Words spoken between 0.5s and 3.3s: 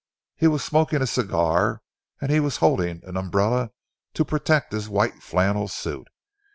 smoking a cigar and he was holding an